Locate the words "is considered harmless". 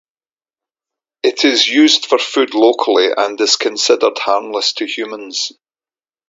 3.39-4.73